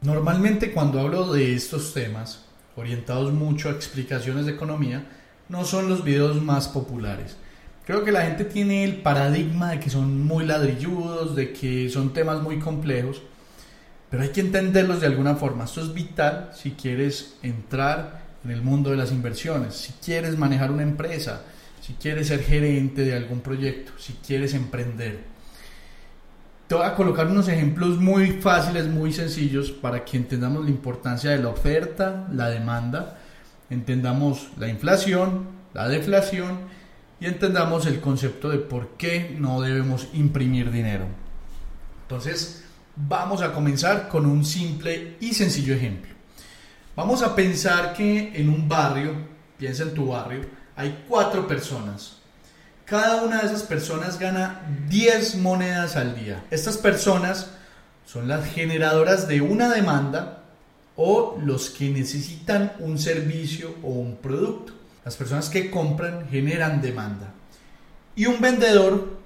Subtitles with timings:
[0.00, 2.44] Normalmente cuando hablo de estos temas,
[2.76, 5.04] orientados mucho a explicaciones de economía,
[5.48, 7.36] no son los videos más populares.
[7.84, 12.12] Creo que la gente tiene el paradigma de que son muy ladrilludos, de que son
[12.12, 13.22] temas muy complejos,
[14.08, 15.64] pero hay que entenderlos de alguna forma.
[15.64, 20.70] Esto es vital si quieres entrar en el mundo de las inversiones, si quieres manejar
[20.70, 21.42] una empresa,
[21.80, 25.37] si quieres ser gerente de algún proyecto, si quieres emprender.
[26.68, 31.30] Te voy a colocar unos ejemplos muy fáciles, muy sencillos, para que entendamos la importancia
[31.30, 33.16] de la oferta, la demanda,
[33.70, 36.58] entendamos la inflación, la deflación
[37.20, 41.06] y entendamos el concepto de por qué no debemos imprimir dinero.
[42.02, 42.64] Entonces,
[42.96, 46.10] vamos a comenzar con un simple y sencillo ejemplo.
[46.94, 49.14] Vamos a pensar que en un barrio,
[49.56, 50.42] piensa en tu barrio,
[50.76, 52.18] hay cuatro personas
[52.88, 56.44] cada una de esas personas gana 10 monedas al día.
[56.50, 57.50] Estas personas
[58.06, 60.38] son las generadoras de una demanda
[60.96, 64.72] o los que necesitan un servicio o un producto.
[65.04, 67.34] Las personas que compran generan demanda.
[68.16, 69.18] Y un vendedor,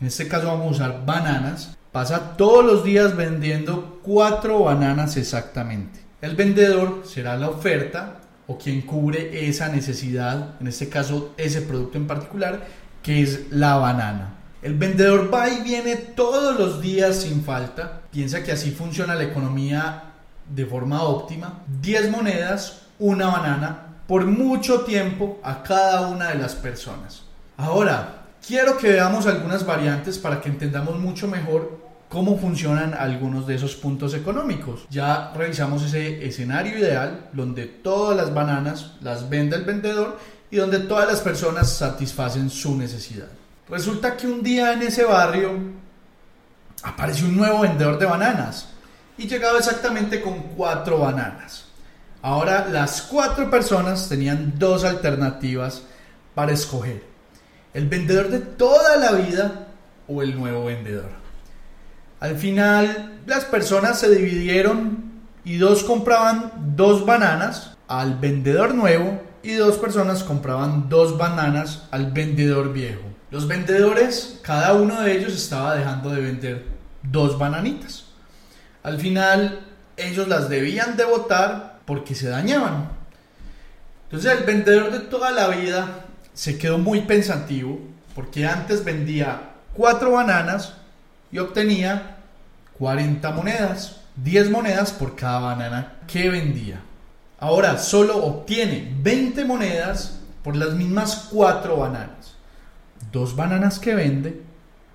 [0.00, 6.00] en este caso vamos a usar bananas, pasa todos los días vendiendo cuatro bananas exactamente.
[6.22, 11.98] El vendedor será la oferta o quien cubre esa necesidad, en este caso ese producto
[11.98, 12.66] en particular,
[13.06, 14.34] que es la banana.
[14.62, 18.00] El vendedor va y viene todos los días sin falta.
[18.10, 20.14] Piensa que así funciona la economía
[20.52, 21.60] de forma óptima.
[21.80, 27.22] 10 monedas, una banana, por mucho tiempo a cada una de las personas.
[27.56, 33.54] Ahora, quiero que veamos algunas variantes para que entendamos mucho mejor cómo funcionan algunos de
[33.54, 34.86] esos puntos económicos.
[34.90, 40.18] Ya revisamos ese escenario ideal donde todas las bananas las vende el vendedor
[40.50, 43.28] y donde todas las personas satisfacen su necesidad.
[43.68, 45.58] Resulta que un día en ese barrio
[46.82, 48.68] apareció un nuevo vendedor de bananas
[49.18, 51.64] y llegaba exactamente con cuatro bananas.
[52.22, 55.82] Ahora las cuatro personas tenían dos alternativas
[56.34, 57.02] para escoger.
[57.74, 59.68] El vendedor de toda la vida
[60.08, 61.10] o el nuevo vendedor.
[62.20, 65.12] Al final las personas se dividieron
[65.44, 72.10] y dos compraban dos bananas al vendedor nuevo y dos personas compraban dos bananas al
[72.10, 73.02] vendedor viejo.
[73.30, 76.66] Los vendedores, cada uno de ellos estaba dejando de vender
[77.02, 78.06] dos bananitas.
[78.82, 79.60] Al final,
[79.96, 82.88] ellos las debían de botar porque se dañaban.
[84.04, 87.80] Entonces el vendedor de toda la vida se quedó muy pensativo
[88.14, 90.74] porque antes vendía cuatro bananas
[91.30, 92.16] y obtenía
[92.78, 96.80] 40 monedas, 10 monedas por cada banana que vendía.
[97.38, 102.34] Ahora solo obtiene 20 monedas por las mismas 4 bananas.
[103.12, 104.42] Dos bananas que vende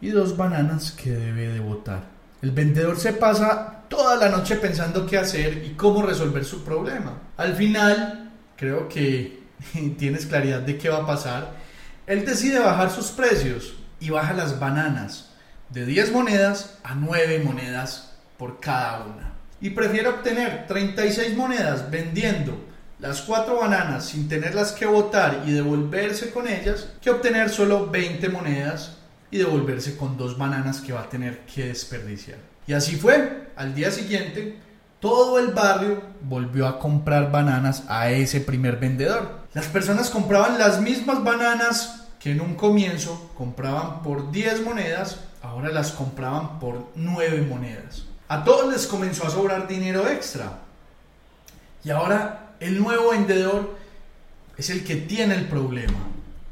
[0.00, 2.04] y dos bananas que debe de botar.
[2.40, 7.12] El vendedor se pasa toda la noche pensando qué hacer y cómo resolver su problema.
[7.36, 9.42] Al final, creo que
[9.98, 11.52] tienes claridad de qué va a pasar.
[12.06, 15.30] Él decide bajar sus precios y baja las bananas
[15.68, 22.58] de 10 monedas a 9 monedas por cada una y prefiere obtener 36 monedas vendiendo
[22.98, 28.28] las 4 bananas sin tenerlas que botar y devolverse con ellas que obtener solo 20
[28.28, 28.96] monedas
[29.30, 32.38] y devolverse con dos bananas que va a tener que desperdiciar.
[32.66, 34.58] Y así fue, al día siguiente
[35.00, 39.40] todo el barrio volvió a comprar bananas a ese primer vendedor.
[39.54, 45.70] Las personas compraban las mismas bananas que en un comienzo compraban por 10 monedas, ahora
[45.70, 48.04] las compraban por 9 monedas.
[48.30, 50.60] A todos les comenzó a sobrar dinero extra.
[51.82, 53.76] Y ahora el nuevo vendedor
[54.56, 55.98] es el que tiene el problema.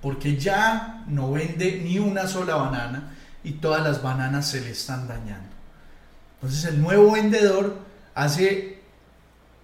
[0.00, 5.08] porque ya no vende ni una sola banana y todas las bananas se le están
[5.08, 5.48] dañando.
[6.34, 7.76] Entonces el nuevo vendedor
[8.14, 8.82] hace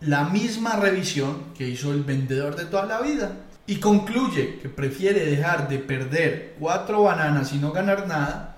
[0.00, 3.30] la misma revisión que hizo el vendedor de toda la vida
[3.68, 8.56] y concluye que prefiere dejar de perder cuatro bananas y no ganar nada,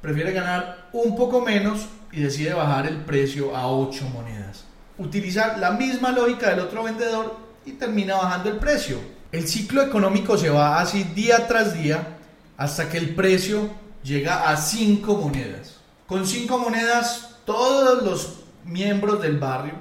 [0.00, 4.64] prefiere ganar un poco menos y decide bajar el precio a ocho monedas.
[4.98, 8.98] Utilizar la misma lógica del otro vendedor y termina bajando el precio.
[9.32, 12.18] El ciclo económico se va así día tras día
[12.56, 13.68] hasta que el precio
[14.04, 15.78] llega a cinco monedas.
[16.06, 18.34] Con cinco monedas todos los
[18.64, 19.74] miembros del barrio,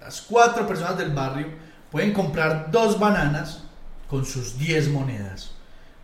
[0.00, 1.48] las cuatro personas del barrio,
[1.90, 3.62] pueden comprar dos bananas
[4.08, 5.52] con sus 10 monedas.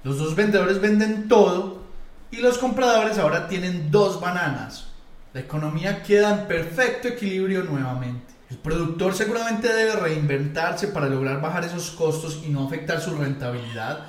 [0.03, 1.83] Los dos vendedores venden todo
[2.31, 4.90] y los compradores ahora tienen dos bananas.
[5.33, 8.35] La economía queda en perfecto equilibrio nuevamente.
[8.51, 14.07] El productor seguramente debe reinventarse para lograr bajar esos costos y no afectar su rentabilidad.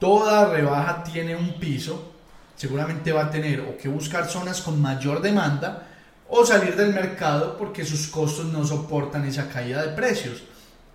[0.00, 2.12] Toda rebaja tiene un piso.
[2.56, 5.86] Seguramente va a tener o que buscar zonas con mayor demanda
[6.28, 10.42] o salir del mercado porque sus costos no soportan esa caída de precios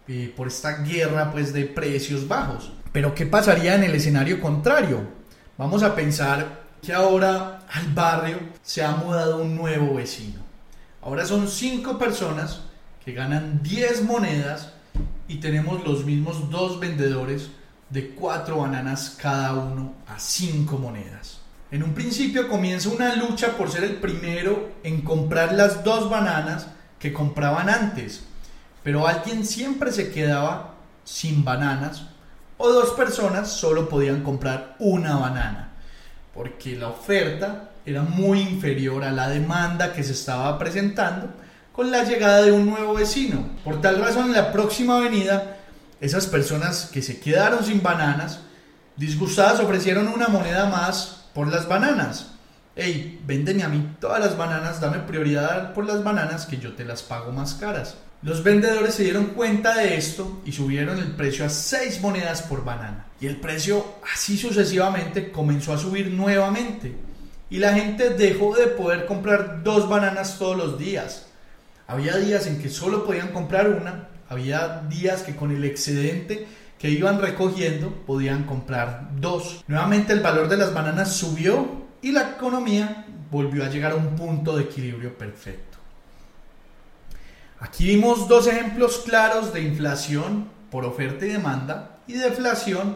[0.10, 2.74] eh, por esta guerra pues de precios bajos.
[2.92, 5.02] Pero ¿qué pasaría en el escenario contrario?
[5.58, 10.42] Vamos a pensar que ahora al barrio se ha mudado un nuevo vecino.
[11.02, 12.62] Ahora son cinco personas
[13.04, 14.74] que ganan 10 monedas
[15.28, 17.50] y tenemos los mismos dos vendedores
[17.90, 21.40] de cuatro bananas cada uno a cinco monedas.
[21.72, 26.68] En un principio comienza una lucha por ser el primero en comprar las dos bananas
[27.00, 28.24] que compraban antes,
[28.84, 32.08] pero alguien siempre se quedaba sin bananas
[32.58, 35.74] o dos personas solo podían comprar una banana,
[36.40, 41.34] porque la oferta era muy inferior a la demanda que se estaba presentando
[41.74, 43.46] con la llegada de un nuevo vecino.
[43.62, 45.58] Por tal razón, en la próxima avenida,
[46.00, 48.40] esas personas que se quedaron sin bananas,
[48.96, 52.28] disgustadas, ofrecieron una moneda más por las bananas.
[52.74, 56.86] Hey, véndeme a mí todas las bananas, dame prioridad por las bananas que yo te
[56.86, 57.98] las pago más caras.
[58.22, 62.66] Los vendedores se dieron cuenta de esto y subieron el precio a 6 monedas por
[62.66, 63.06] banana.
[63.22, 66.94] Y el precio así sucesivamente comenzó a subir nuevamente
[67.50, 71.28] y la gente dejó de poder comprar dos bananas todos los días.
[71.88, 76.46] Había días en que solo podían comprar una, había días que con el excedente
[76.78, 79.64] que iban recogiendo podían comprar dos.
[79.68, 84.16] Nuevamente el valor de las bananas subió y la economía volvió a llegar a un
[84.16, 85.69] punto de equilibrio perfecto.
[87.60, 92.96] Aquí vimos dos ejemplos claros de inflación por oferta y demanda y deflación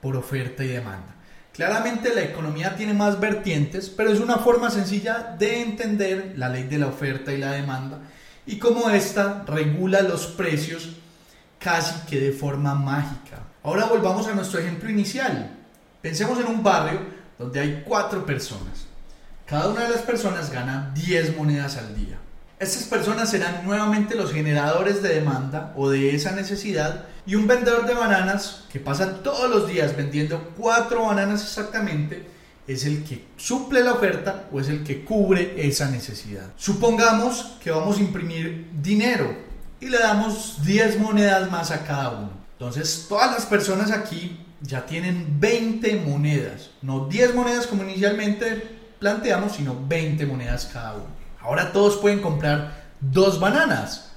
[0.00, 1.14] por oferta y demanda.
[1.52, 6.64] Claramente la economía tiene más vertientes, pero es una forma sencilla de entender la ley
[6.64, 8.00] de la oferta y la demanda
[8.46, 10.90] y cómo ésta regula los precios
[11.58, 13.38] casi que de forma mágica.
[13.62, 15.56] Ahora volvamos a nuestro ejemplo inicial.
[16.02, 17.00] Pensemos en un barrio
[17.38, 18.86] donde hay cuatro personas.
[19.46, 22.18] Cada una de las personas gana 10 monedas al día.
[22.60, 27.86] Estas personas serán nuevamente los generadores de demanda o de esa necesidad y un vendedor
[27.86, 32.26] de bananas que pasa todos los días vendiendo cuatro bananas exactamente
[32.66, 36.52] es el que suple la oferta o es el que cubre esa necesidad.
[36.56, 39.36] Supongamos que vamos a imprimir dinero
[39.80, 42.30] y le damos 10 monedas más a cada uno.
[42.52, 49.56] Entonces todas las personas aquí ya tienen 20 monedas, no 10 monedas como inicialmente planteamos,
[49.56, 51.13] sino 20 monedas cada uno.
[51.44, 54.10] Ahora todos pueden comprar dos bananas.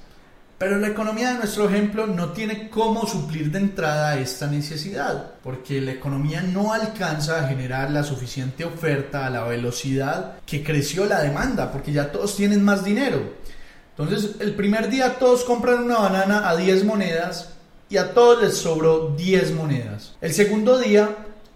[0.58, 5.80] Pero la economía de nuestro ejemplo no tiene cómo suplir de entrada esta necesidad, porque
[5.82, 11.22] la economía no alcanza a generar la suficiente oferta a la velocidad que creció la
[11.22, 13.22] demanda, porque ya todos tienen más dinero.
[13.96, 17.50] Entonces, el primer día todos compran una banana a 10 monedas
[17.90, 20.16] y a todos les sobró 10 monedas.
[20.22, 21.10] El segundo día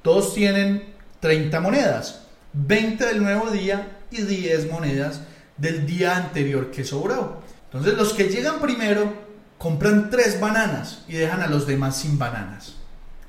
[0.04, 2.22] todos tienen 30 monedas,
[2.54, 5.22] 20 del nuevo día y 10 monedas
[5.62, 7.42] del día anterior que sobró.
[7.66, 9.14] Entonces los que llegan primero
[9.58, 12.76] compran tres bananas y dejan a los demás sin bananas.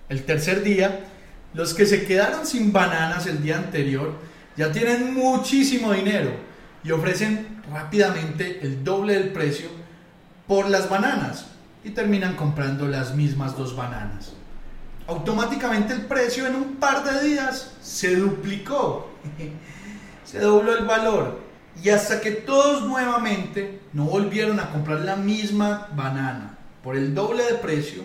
[0.08, 1.04] El tercer día,
[1.52, 4.14] los que se quedaron sin bananas el día anterior
[4.56, 6.30] ya tienen muchísimo dinero
[6.82, 9.68] y ofrecen rápidamente el doble del precio
[10.46, 11.46] por las bananas
[11.84, 14.32] y terminan comprando las mismas dos bananas.
[15.06, 19.10] Automáticamente el precio en un par de días se duplicó,
[20.24, 21.51] se dobló el valor
[21.82, 27.44] y hasta que todos nuevamente no volvieron a comprar la misma banana por el doble
[27.44, 28.02] de precio,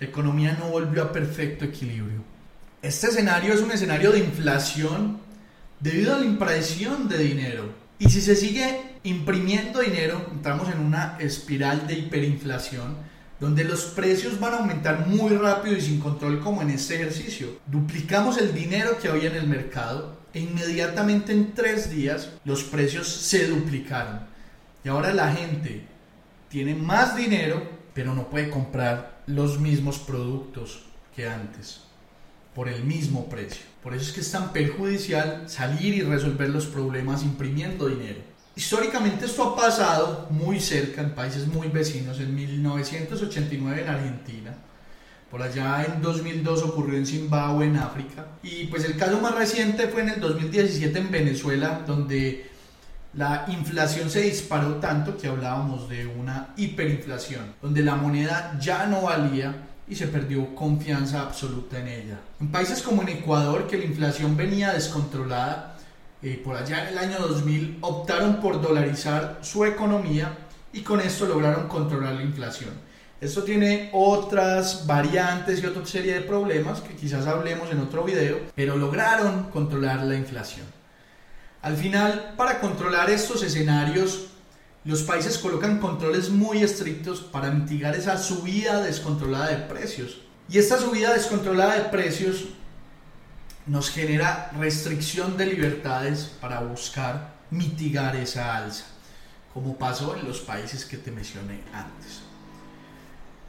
[0.00, 2.22] la economía no volvió a perfecto equilibrio.
[2.82, 5.20] Este escenario es un escenario de inflación
[5.78, 7.72] debido a la impresión de dinero.
[7.98, 12.96] Y si se sigue imprimiendo dinero, entramos en una espiral de hiperinflación
[13.38, 17.58] donde los precios van a aumentar muy rápido y sin control como en este ejercicio.
[17.66, 23.08] Duplicamos el dinero que había en el mercado e inmediatamente en tres días los precios
[23.08, 24.20] se duplicaron.
[24.84, 25.86] Y ahora la gente
[26.48, 27.62] tiene más dinero,
[27.94, 30.82] pero no puede comprar los mismos productos
[31.14, 31.82] que antes
[32.54, 33.64] por el mismo precio.
[33.82, 38.20] Por eso es que es tan perjudicial salir y resolver los problemas imprimiendo dinero.
[38.54, 44.54] Históricamente esto ha pasado muy cerca en países muy vecinos, en 1989 en Argentina,
[45.32, 49.88] por allá en 2002 ocurrió en Zimbabue, en África, y pues el caso más reciente
[49.88, 52.50] fue en el 2017 en Venezuela, donde
[53.14, 59.04] la inflación se disparó tanto que hablábamos de una hiperinflación, donde la moneda ya no
[59.04, 59.54] valía
[59.88, 62.20] y se perdió confianza absoluta en ella.
[62.38, 65.78] En países como en Ecuador, que la inflación venía descontrolada,
[66.22, 70.36] eh, por allá en el año 2000 optaron por dolarizar su economía
[70.74, 72.91] y con esto lograron controlar la inflación.
[73.22, 78.40] Esto tiene otras variantes y otra serie de problemas que quizás hablemos en otro video,
[78.56, 80.66] pero lograron controlar la inflación.
[81.60, 84.26] Al final, para controlar estos escenarios,
[84.84, 90.22] los países colocan controles muy estrictos para mitigar esa subida descontrolada de precios.
[90.48, 92.46] Y esta subida descontrolada de precios
[93.66, 98.86] nos genera restricción de libertades para buscar mitigar esa alza,
[99.54, 102.31] como pasó en los países que te mencioné antes.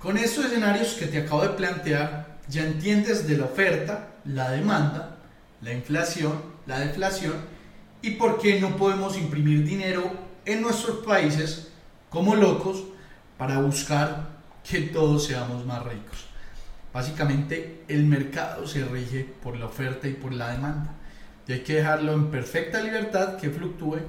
[0.04, 5.16] Con estos escenarios que te acabo de plantear, ya entiendes de la oferta, la demanda,
[5.62, 7.36] la inflación, la deflación
[8.02, 10.12] y por qué no podemos imprimir dinero
[10.44, 11.70] en nuestros países
[12.10, 12.84] como locos
[13.38, 14.28] para buscar
[14.70, 16.26] que todos seamos más ricos.
[16.92, 20.96] Básicamente el mercado se rige por la oferta y por la demanda.
[21.48, 24.00] Y hay que dejarlo en perfecta libertad que fluctúe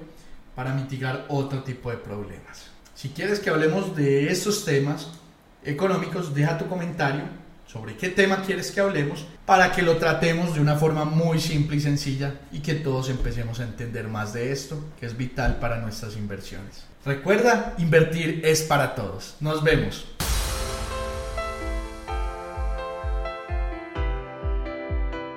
[0.56, 2.72] para mitigar otro tipo de problemas.
[2.96, 5.20] Si quieres que hablemos de estos temas
[5.64, 7.22] económicos, deja tu comentario
[7.66, 11.76] sobre qué tema quieres que hablemos para que lo tratemos de una forma muy simple
[11.76, 15.80] y sencilla y que todos empecemos a entender más de esto, que es vital para
[15.80, 16.84] nuestras inversiones.
[17.04, 19.36] Recuerda, invertir es para todos.
[19.40, 20.06] Nos vemos.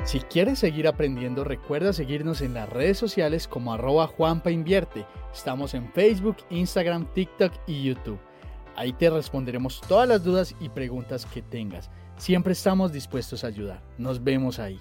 [0.06, 4.52] Si quieres seguir aprendiendo, recuerda seguirnos en las redes sociales como arroba Juanpa.
[5.34, 8.27] Estamos en Facebook, Instagram, TikTok y YouTube.
[8.78, 11.90] Ahí te responderemos todas las dudas y preguntas que tengas.
[12.16, 13.82] Siempre estamos dispuestos a ayudar.
[13.98, 14.80] Nos vemos ahí.